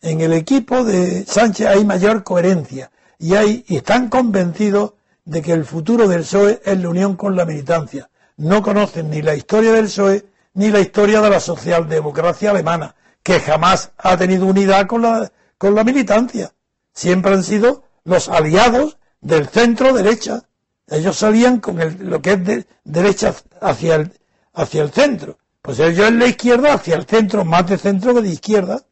[0.02, 4.94] en el equipo de Sánchez hay mayor coherencia y, hay, están convencidos
[5.26, 8.10] de que el futuro del PSOE es la unión con la militancia.
[8.38, 13.40] No conocen ni la historia del PSOE ni la historia de la socialdemocracia alemana, que
[13.42, 16.54] jamás ha tenido unidad con la, con la militancia
[16.96, 20.48] siempre han sido los aliados del centro derecha.
[20.88, 24.14] Ellos salían con el, lo que es de, derecha hacia el,
[24.54, 25.38] hacia el centro.
[25.62, 28.86] Pues ellos en la izquierda hacia el centro, más de centro que de izquierda.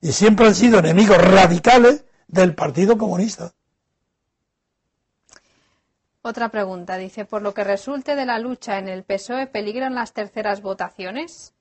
[0.00, 3.52] Y siempre han sido enemigos radicales del Partido Comunista.
[6.22, 10.12] Otra pregunta, dice, por lo que resulte de la lucha en el PSOE, ¿peligran las
[10.12, 11.52] terceras votaciones?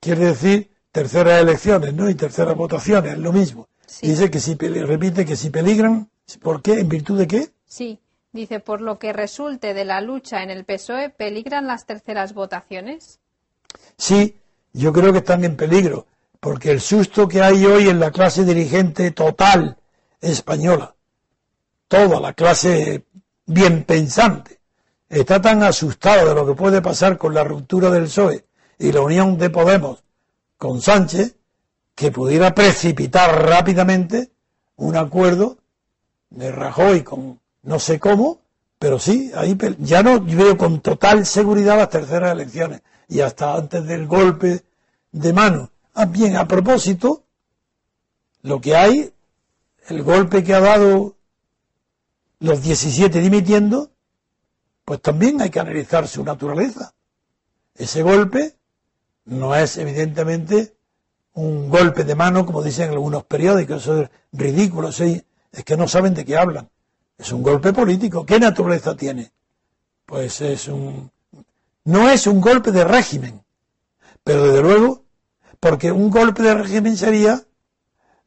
[0.00, 2.08] Quiere decir terceras elecciones, ¿no?
[2.08, 3.68] Y terceras votaciones, es lo mismo.
[4.02, 6.80] Dice que si, repite que si peligran, ¿por qué?
[6.80, 7.48] ¿En virtud de qué?
[7.64, 7.98] Sí,
[8.32, 13.20] dice, por lo que resulte de la lucha en el PSOE, ¿peligran las terceras votaciones?
[13.96, 14.36] Sí,
[14.72, 16.06] yo creo que están en peligro,
[16.40, 19.78] porque el susto que hay hoy en la clase dirigente total
[20.20, 20.94] española,
[21.88, 23.04] toda la clase
[23.46, 24.60] bien pensante,
[25.08, 28.44] está tan asustada de lo que puede pasar con la ruptura del PSOE
[28.78, 30.04] y la unión de Podemos
[30.58, 31.37] con Sánchez,
[31.98, 34.30] que pudiera precipitar rápidamente
[34.76, 35.58] un acuerdo
[36.30, 38.38] de Rajoy con no sé cómo,
[38.78, 43.84] pero sí, ahí ya no veo con total seguridad las terceras elecciones y hasta antes
[43.84, 44.62] del golpe
[45.10, 45.72] de mano.
[45.92, 47.24] Ah, bien, a propósito,
[48.42, 49.12] lo que hay,
[49.88, 51.16] el golpe que ha dado
[52.38, 53.90] los 17 dimitiendo,
[54.84, 56.94] pues también hay que analizar su naturaleza.
[57.74, 58.54] Ese golpe
[59.24, 60.77] no es evidentemente
[61.38, 66.12] un golpe de mano, como dicen algunos periódicos, eso es ridículo, es que no saben
[66.12, 66.68] de qué hablan.
[67.16, 68.26] Es un golpe político.
[68.26, 69.30] ¿Qué naturaleza tiene?
[70.04, 71.10] Pues es un...
[71.84, 73.40] No es un golpe de régimen,
[74.24, 75.04] pero desde luego,
[75.60, 77.40] porque un golpe de régimen sería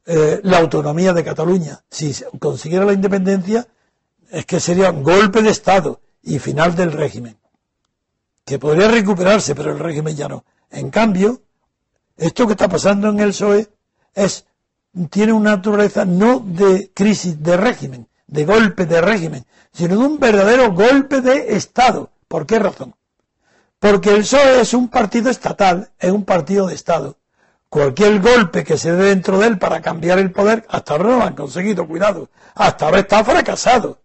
[0.06, 1.84] eh, la autonomía de Cataluña.
[1.90, 3.68] Si consiguiera la independencia,
[4.30, 7.36] es que sería un golpe de Estado y final del régimen.
[8.44, 10.44] Que podría recuperarse, pero el régimen ya no.
[10.70, 11.42] En cambio,
[12.16, 13.68] esto que está pasando en el PSOE
[14.14, 14.46] es,
[15.10, 20.18] tiene una naturaleza no de crisis de régimen, de golpe de régimen, sino de un
[20.18, 22.10] verdadero golpe de Estado.
[22.28, 22.94] ¿Por qué razón?
[23.78, 27.16] Porque el PSOE es un partido estatal, es un partido de Estado.
[27.68, 31.18] Cualquier golpe que se dé dentro de él para cambiar el poder, hasta ahora no
[31.18, 32.28] lo han conseguido, cuidado.
[32.54, 34.02] Hasta ahora está fracasado.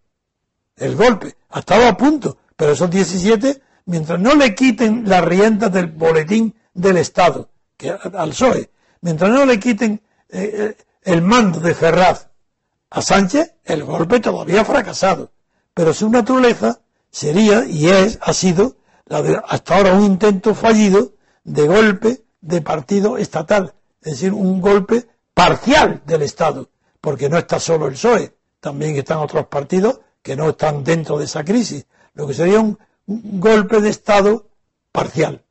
[0.78, 5.72] El golpe, ha estado a punto, pero esos 17 mientras no le quiten las riendas
[5.72, 8.70] del boletín del Estado, que al PSOE,
[9.02, 12.28] mientras no le quiten eh, eh, el mando de Ferraz
[12.90, 15.32] a Sánchez, el golpe todavía ha fracasado.
[15.74, 21.14] Pero su naturaleza sería y es, ha sido, la de, hasta ahora un intento fallido
[21.44, 27.60] de golpe de partido estatal, es decir, un golpe parcial del Estado, porque no está
[27.60, 32.28] solo el PSOE, también están otros partidos que no están dentro de esa crisis, lo
[32.28, 34.50] que sería un un golpe de Estado
[34.92, 35.44] parcial.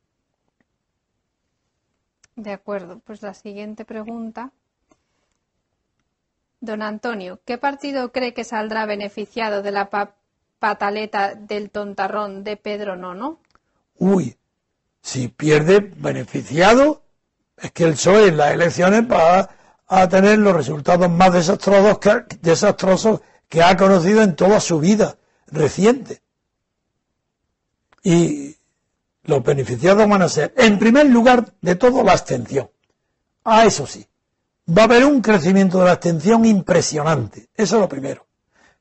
[2.37, 4.51] De acuerdo, pues la siguiente pregunta.
[6.61, 9.89] Don Antonio, ¿qué partido cree que saldrá beneficiado de la
[10.59, 13.39] pataleta del tontarrón de Pedro Nono?
[13.97, 14.37] Uy,
[15.01, 17.01] si pierde beneficiado,
[17.57, 19.49] es que el PSOE en las elecciones va
[19.87, 25.17] a tener los resultados más desastrosos que, desastrosos que ha conocido en toda su vida
[25.47, 26.21] reciente.
[28.03, 28.56] Y
[29.27, 32.69] los beneficiados van a ser, en primer lugar, de todo, la abstención.
[33.43, 34.05] Ah, eso sí.
[34.67, 37.49] Va a haber un crecimiento de la abstención impresionante.
[37.55, 38.25] Eso es lo primero.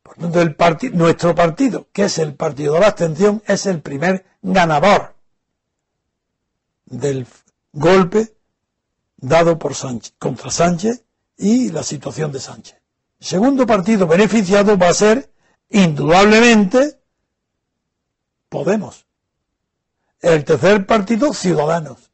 [0.03, 0.57] Por tanto, el
[0.97, 5.17] nuestro partido, que es el partido de la abstención, es el primer ganador
[6.87, 7.27] del
[7.73, 8.37] golpe
[9.17, 11.05] dado por Sánchez, contra Sánchez
[11.37, 12.81] y la situación de Sánchez.
[13.21, 15.31] El segundo partido beneficiado va a ser,
[15.71, 17.01] indudablemente,
[18.49, 19.06] Podemos.
[20.21, 22.11] El tercer partido, Ciudadanos.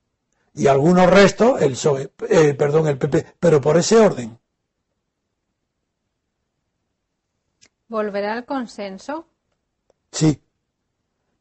[0.55, 4.39] Y algunos restos, el PSOE, eh, perdón, el PP, pero por ese orden.
[7.89, 9.27] ¿Volverá al consenso?
[10.11, 10.41] Sí.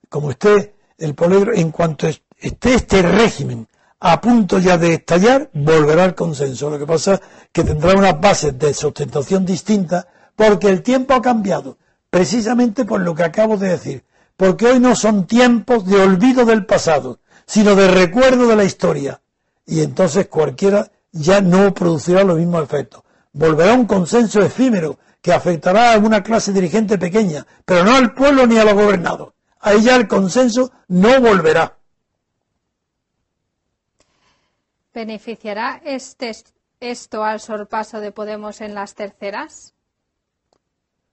[0.09, 3.67] Como esté el polegro, en cuanto esté este régimen
[4.03, 6.69] a punto ya de estallar, volverá al consenso.
[6.69, 7.21] Lo que pasa es
[7.51, 11.77] que tendrá unas bases de sustentación distintas porque el tiempo ha cambiado,
[12.09, 14.03] precisamente por lo que acabo de decir
[14.41, 19.21] porque hoy no son tiempos de olvido del pasado, sino de recuerdo de la historia.
[19.67, 23.03] Y entonces cualquiera ya no producirá los mismos efectos.
[23.33, 28.47] Volverá un consenso efímero que afectará a una clase dirigente pequeña, pero no al pueblo
[28.47, 29.31] ni a los gobernados.
[29.59, 31.77] Ahí ya el consenso no volverá.
[34.91, 36.35] ¿Beneficiará este,
[36.79, 39.75] esto al sorpaso de Podemos en las terceras?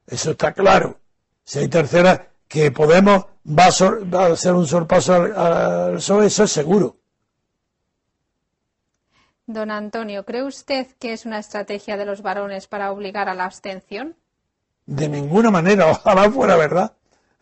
[0.07, 0.99] Eso está claro.
[1.45, 6.97] Si hay terceras, que Podemos va a, ser un sorpaso al, PSOE, eso es seguro.
[9.47, 13.45] Don Antonio, ¿cree usted que es una estrategia de los varones para obligar a la
[13.45, 14.17] abstención?
[14.87, 16.93] De ninguna manera, ojalá fuera verdad.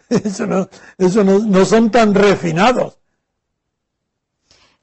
[0.09, 2.99] Eso no, eso no, no son tan refinados.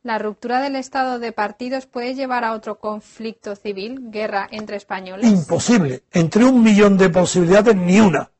[0.03, 5.25] ¿La ruptura del estado de partidos puede llevar a otro conflicto civil, guerra entre españoles?
[5.31, 6.03] Imposible.
[6.11, 8.32] Entre un millón de posibilidades, ni una.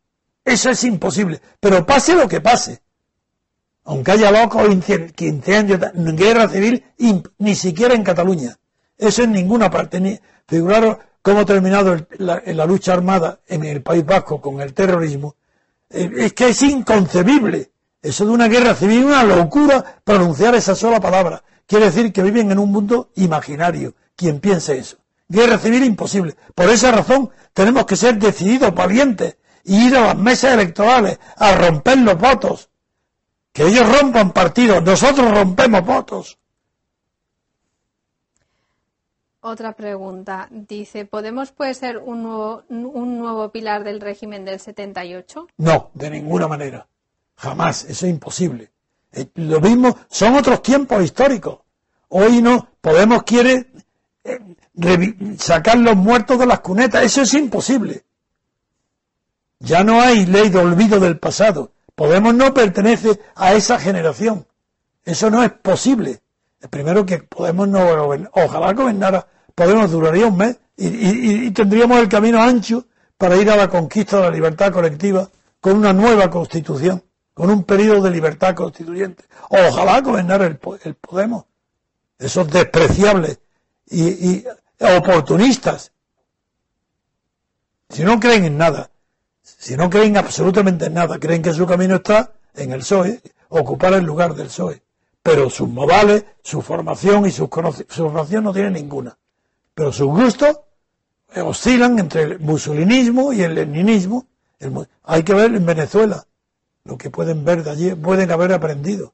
[0.46, 1.42] Eso es imposible.
[1.60, 2.82] Pero pase lo que pase.
[3.86, 6.84] Aunque haya locos, incendios, guerra civil,
[7.38, 8.58] ni siquiera en Cataluña.
[8.98, 10.00] Eso en ninguna parte.
[10.00, 14.74] Ni, figuraros cómo ha terminado la, la, lucha armada en el País Vasco con el
[14.74, 15.36] terrorismo.
[15.90, 17.72] Es que es inconcebible.
[18.02, 21.44] Eso de una guerra civil, una locura pronunciar esa sola palabra.
[21.66, 24.98] Quiere decir que viven en un mundo imaginario, quien piense eso.
[25.30, 26.36] Guerra civil imposible.
[26.54, 31.56] Por esa razón tenemos que ser decididos, valientes, y ir a las mesas electorales a
[31.56, 32.70] romper los votos.
[33.52, 36.38] Que ellos rompan partidos, nosotros rompemos votos.
[39.42, 40.48] Otra pregunta.
[40.50, 45.48] Dice, ¿Podemos puede ser un nuevo, un nuevo pilar del régimen del 78?
[45.58, 46.88] No, de ninguna manera.
[47.36, 47.84] Jamás.
[47.84, 48.72] Eso es imposible.
[49.12, 51.60] Eh, lo mismo, son otros tiempos históricos.
[52.08, 53.68] Hoy no, Podemos quiere
[54.24, 54.40] eh,
[55.38, 57.04] sacar los muertos de las cunetas.
[57.04, 58.04] Eso es imposible.
[59.64, 61.72] Ya no hay ley de olvido del pasado.
[61.96, 64.46] Podemos no pertenece a esa generación.
[65.06, 66.22] Eso no es posible.
[66.62, 67.80] El primero que Podemos no
[68.34, 72.86] ojalá gobernara, Podemos duraría un mes y tendríamos el camino ancho
[73.18, 75.30] para ir a la conquista de la libertad colectiva
[75.62, 77.04] con una nueva constitución
[77.34, 79.26] con un periodo de libertad constituyente.
[79.50, 81.46] Ojalá gobernar el, Podemos.
[82.20, 83.40] Esos despreciables
[83.90, 84.46] y,
[84.80, 85.92] oportunistas.
[87.90, 88.90] Si no creen en nada,
[89.44, 93.94] si no creen absolutamente en nada, creen que su camino está en el PSOE, ocupar
[93.94, 94.82] el lugar del PSOE.
[95.22, 97.50] Pero sus modales, su formación y sus
[97.90, 99.18] su formación no tienen ninguna.
[99.74, 100.60] Pero sus gustos
[101.36, 104.28] oscilan entre el musolinismo y el leninismo.
[105.04, 106.26] hay que ver en Venezuela
[106.86, 109.14] lo que pueden ver de allí, pueden haber aprendido.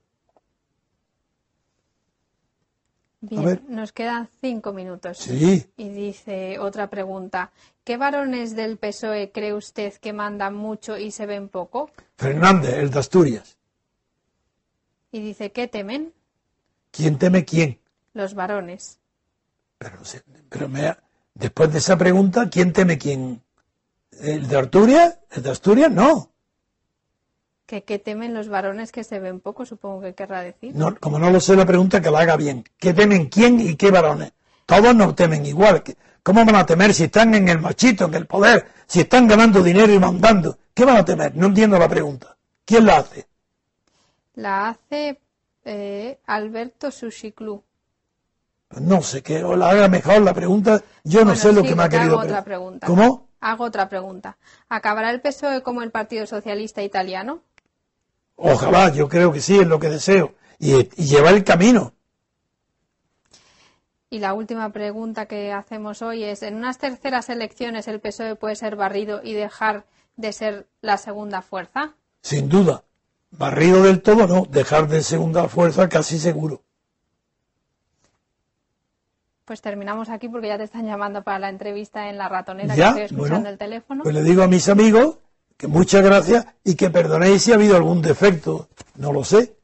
[3.21, 5.17] Bien, nos quedan cinco minutos.
[5.17, 5.65] Sí.
[5.75, 7.51] Y dice otra pregunta.
[7.83, 11.91] ¿Qué varones del PSOE cree usted que mandan mucho y se ven poco?
[12.17, 13.57] Fernández, el de Asturias.
[15.11, 16.13] Y dice, ¿qué temen?
[16.91, 17.79] ¿Quién teme quién?
[18.13, 18.99] Los varones.
[19.77, 19.97] Pero,
[20.49, 20.95] pero me,
[21.33, 23.41] después de esa pregunta, ¿quién teme quién?
[24.11, 25.19] ¿El de Asturias?
[25.31, 25.91] ¿El de Asturias?
[25.91, 26.28] No.
[27.69, 29.63] ¿Qué temen los varones que se ven poco?
[29.63, 30.75] Supongo que querrá decir.
[30.75, 32.63] No, como no lo sé la pregunta, que la haga bien.
[32.79, 34.33] ¿Qué temen quién y qué varones?
[34.65, 35.83] Todos no temen igual.
[36.23, 39.61] ¿Cómo van a temer si están en el machito, en el poder, si están ganando
[39.61, 40.57] dinero y mandando?
[40.73, 41.35] ¿Qué van a temer?
[41.35, 42.35] No entiendo la pregunta.
[42.65, 43.27] ¿Quién la hace?
[44.33, 45.19] La hace
[45.63, 47.63] eh, Alberto Sushiclu.
[48.67, 50.81] Pues no sé, que la haga mejor la pregunta.
[51.03, 52.87] Yo no sé lo que me ha querido hago otra pregunta.
[52.87, 53.29] ¿Cómo?
[53.41, 54.37] Hago otra pregunta.
[54.67, 57.41] ¿Acabará el PSOE como el Partido Socialista Italiano?
[58.41, 60.33] Ojalá, yo creo que sí, es lo que deseo.
[60.59, 61.93] Y, lleva el camino.
[64.09, 68.55] Y la última pregunta que hacemos hoy es, ¿en unas terceras elecciones el PSOE puede
[68.55, 69.85] ser barrido y dejar
[70.15, 71.93] de ser la segunda fuerza?
[72.21, 72.83] Sin duda.
[73.31, 76.63] Barrido del todo no, dejar de segunda fuerza casi seguro.
[79.45, 82.81] Pues terminamos aquí porque ya te están llamando para la entrevista en la ratonera que
[82.81, 84.03] estoy escuchando el teléfono.
[84.03, 85.19] Pues le digo a mis amigos
[85.59, 89.57] que muchas gracias y que perdonéis si ha habido algún defecto, no lo sé,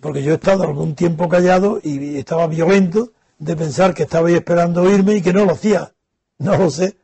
[0.00, 3.10] porque yo he estado algún tiempo callado y estaba violento
[3.40, 5.92] de pensar que estabais esperando oírme y que no lo hacía,
[6.38, 6.96] no lo sé,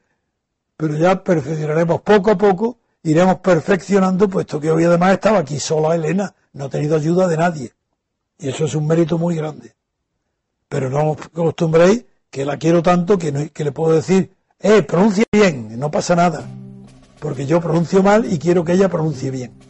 [0.76, 5.96] pero ya perfeccionaremos poco a poco, iremos perfeccionando, puesto que hoy además estaba aquí sola
[5.96, 7.72] Elena, no ha tenido ayuda de nadie,
[8.38, 9.74] y eso es un mérito muy grande.
[10.68, 15.24] Pero no os acostumbréis que la quiero tanto que, que le puedo decir, eh, pronuncia
[15.32, 16.48] bien, no pasa nada
[17.20, 19.69] porque yo pronuncio mal y quiero que ella pronuncie bien.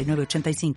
[0.03, 0.73] 85